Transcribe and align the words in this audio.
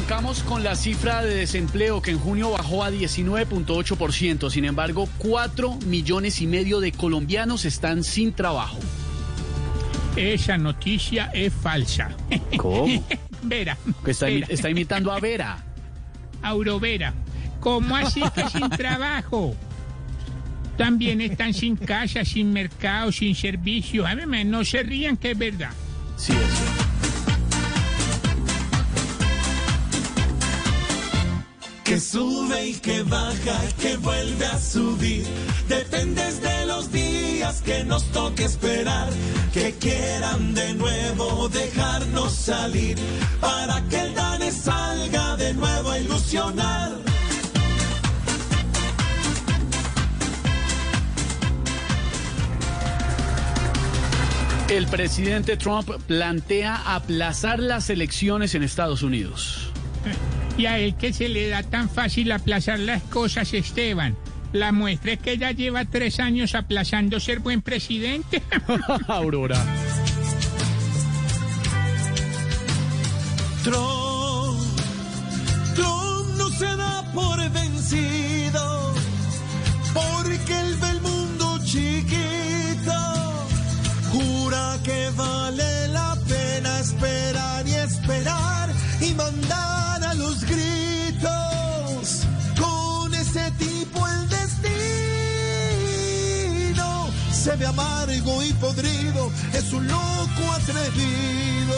Arrancamos 0.00 0.42
con 0.42 0.64
la 0.64 0.74
cifra 0.76 1.22
de 1.22 1.34
desempleo 1.36 2.00
que 2.00 2.10
en 2.10 2.18
junio 2.18 2.50
bajó 2.50 2.82
a 2.82 2.90
19.8%. 2.90 4.50
Sin 4.50 4.64
embargo, 4.64 5.06
4 5.18 5.76
millones 5.86 6.40
y 6.40 6.46
medio 6.46 6.80
de 6.80 6.90
colombianos 6.90 7.64
están 7.66 8.02
sin 8.02 8.32
trabajo. 8.32 8.78
Esa 10.16 10.56
noticia 10.56 11.26
es 11.34 11.52
falsa. 11.52 12.10
¿Cómo? 12.56 12.86
Vera. 13.42 13.76
Que 14.04 14.10
está, 14.12 14.28
imi- 14.30 14.40
Vera. 14.40 14.46
está 14.54 14.70
imitando 14.70 15.12
a 15.12 15.20
Vera. 15.20 15.62
Aurovera. 16.42 17.12
¿Cómo 17.60 17.94
así 17.94 18.22
que 18.34 18.48
sin 18.48 18.70
trabajo? 18.70 19.54
También 20.78 21.20
están 21.20 21.52
sin 21.52 21.76
casa, 21.76 22.24
sin 22.24 22.52
mercado, 22.52 23.12
sin 23.12 23.34
servicio. 23.34 24.06
A 24.06 24.14
ver, 24.14 24.26
no 24.46 24.64
se 24.64 24.82
rían 24.82 25.16
que 25.18 25.32
es 25.32 25.38
verdad. 25.38 25.70
Sí, 26.16 26.32
eso. 26.32 27.29
Que 31.90 31.98
sube 31.98 32.68
y 32.68 32.74
que 32.74 33.02
baja, 33.02 33.60
que 33.80 33.96
vuelve 33.96 34.46
a 34.46 34.60
subir. 34.60 35.26
Dependes 35.68 36.40
de 36.40 36.66
los 36.66 36.92
días 36.92 37.62
que 37.62 37.82
nos 37.82 38.04
toque 38.12 38.44
esperar. 38.44 39.08
Que 39.52 39.72
quieran 39.72 40.54
de 40.54 40.74
nuevo 40.74 41.48
dejarnos 41.48 42.32
salir. 42.32 42.96
Para 43.40 43.82
que 43.88 44.02
el 44.02 44.14
DANE 44.14 44.52
salga 44.52 45.34
de 45.34 45.52
nuevo 45.54 45.90
a 45.90 45.98
ilusionar. 45.98 46.92
El 54.68 54.86
presidente 54.86 55.56
Trump 55.56 55.90
plantea 56.06 56.94
aplazar 56.94 57.58
las 57.58 57.90
elecciones 57.90 58.54
en 58.54 58.62
Estados 58.62 59.02
Unidos. 59.02 59.69
Y 60.56 60.66
a 60.66 60.78
él 60.78 60.94
que 60.94 61.12
se 61.12 61.28
le 61.28 61.48
da 61.48 61.62
tan 61.62 61.88
fácil 61.88 62.32
aplazar 62.32 62.78
las 62.78 63.02
cosas, 63.04 63.54
Esteban. 63.54 64.16
La 64.52 64.72
muestra 64.72 65.12
es 65.12 65.20
que 65.20 65.38
ya 65.38 65.52
lleva 65.52 65.84
tres 65.84 66.18
años 66.18 66.54
aplazando 66.54 67.20
ser 67.20 67.38
buen 67.38 67.62
presidente. 67.62 68.42
Aurora. 69.08 69.62
Trump, 73.62 74.58
Trump 75.74 76.36
no 76.36 76.48
se 76.50 76.76
da 76.76 77.04
por 77.14 77.50
vencido, 77.50 78.94
porque 79.94 80.60
él 80.60 80.76
ve 80.80 80.90
el 80.90 81.00
mundo 81.00 81.58
chiquito. 81.64 82.92
Jura 84.12 84.78
que 84.82 85.10
vale 85.16 85.88
la 85.88 86.18
pena 86.26 86.80
esperar 86.80 87.68
y 87.68 87.74
esperar 87.74 88.70
y 89.00 89.14
mandar 89.14 89.79
se 97.40 97.56
ve 97.56 97.64
amargo 97.64 98.42
y 98.42 98.52
podrido, 98.52 99.32
es 99.54 99.72
un 99.72 99.88
loco 99.88 100.52
atrevido. 100.52 101.74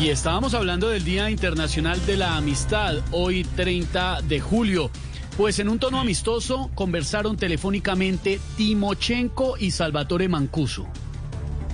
Y 0.00 0.10
estábamos 0.10 0.54
hablando 0.54 0.88
del 0.90 1.02
Día 1.02 1.30
Internacional 1.30 2.04
de 2.06 2.16
la 2.16 2.36
Amistad, 2.36 2.94
hoy 3.10 3.42
30 3.42 4.22
de 4.22 4.38
julio. 4.38 4.88
Pues 5.36 5.58
en 5.58 5.68
un 5.68 5.80
tono 5.80 5.98
amistoso 5.98 6.70
conversaron 6.76 7.36
telefónicamente 7.36 8.38
Timochenko 8.56 9.58
y 9.58 9.72
Salvatore 9.72 10.28
Mancuso. 10.28 10.86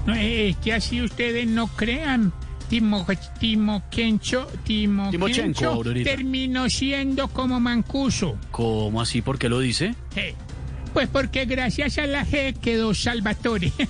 No, 0.06 0.14
es 0.14 0.56
que 0.56 0.72
así 0.72 1.02
ustedes 1.02 1.46
no 1.46 1.66
crean. 1.66 2.32
Timo, 2.68 3.06
Timo 3.38 3.82
Kencho, 3.90 4.46
Timo 4.64 5.10
Timochenko, 5.10 5.42
Kencho 5.42 5.70
Aurorita. 5.70 6.10
terminó 6.10 6.68
siendo 6.68 7.28
como 7.28 7.60
Mancuso. 7.60 8.36
¿Cómo 8.50 9.00
así? 9.00 9.22
¿Por 9.22 9.38
qué 9.38 9.48
lo 9.48 9.60
dice? 9.60 9.94
Eh, 10.16 10.34
Pues 10.92 11.08
porque 11.08 11.44
gracias 11.44 11.98
a 11.98 12.06
la 12.06 12.24
G 12.24 12.54
quedó 12.60 12.94
Salvatore. 12.94 13.72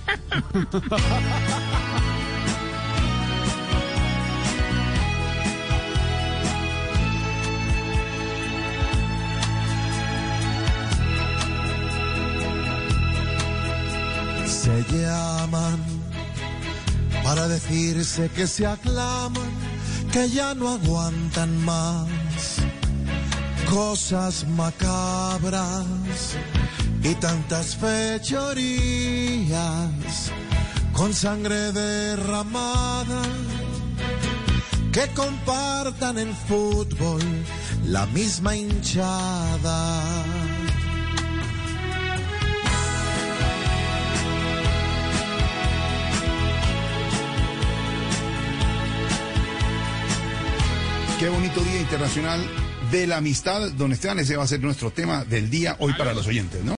se 14.46 14.82
llaman 14.92 15.78
para 17.24 17.48
decirse 17.48 18.30
que 18.36 18.46
se 18.46 18.66
aclaman, 18.66 19.50
que 20.12 20.28
ya 20.28 20.54
no 20.54 20.68
aguantan 20.68 21.64
más 21.64 22.06
cosas 23.68 24.46
macabras 24.46 26.36
y 27.02 27.14
tantas 27.14 27.74
fechorías 27.76 28.70
con 30.92 31.12
sangre 31.14 31.72
derramada 31.72 33.22
que 34.92 35.08
compartan 35.14 36.18
el 36.18 36.32
fútbol 36.34 37.22
la 37.84 38.06
misma 38.06 38.54
hinchada. 38.54 40.02
Qué 51.18 51.28
bonito 51.28 51.60
Día 51.62 51.80
Internacional 51.80 52.40
de 52.90 53.06
la 53.06 53.18
Amistad, 53.18 53.70
don 53.72 53.92
Esteban. 53.92 54.18
Ese 54.18 54.36
va 54.36 54.42
a 54.42 54.46
ser 54.48 54.60
nuestro 54.60 54.90
tema 54.90 55.24
del 55.24 55.48
día 55.48 55.76
hoy 55.78 55.92
para 55.94 56.12
los 56.12 56.26
oyentes, 56.26 56.64
¿no? 56.64 56.72